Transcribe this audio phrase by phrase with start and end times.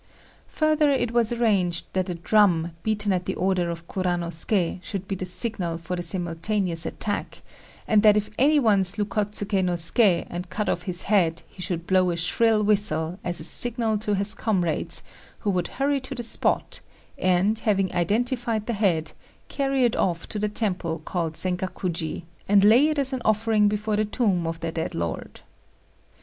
[0.47, 5.13] Further it was arranged that a drum, beaten at the order of Kuranosuké, should be
[5.13, 7.43] the signal for the simultaneous attack;
[7.87, 11.61] and that if any one slew Kôtsuké no Suké and cut off his head he
[11.61, 15.03] should blow a shrill whistle, as a signal to his comrades,
[15.41, 16.79] who would hurry to the spot,
[17.19, 19.11] and, having identified the head,
[19.49, 23.97] carry it off to the temple called Sengakuji, and lay it as an offering before
[23.97, 25.41] the tomb of their dead lord.